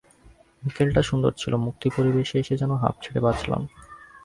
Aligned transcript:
বিকেলটা 0.63 1.01
সুন্দর 1.01 1.31
ছিল, 1.31 1.53
মুক্ত 1.65 1.83
পরিবেশে 1.95 2.35
এসে 2.39 2.55
যেনো 2.61 2.75
হাঁফ 2.75 2.95
ছেড়ে 3.03 3.19
বাঁচলাম। 3.25 3.61